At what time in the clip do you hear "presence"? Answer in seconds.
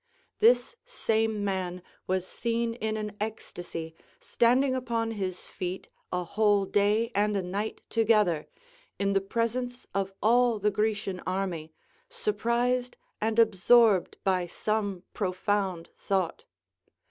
9.21-9.85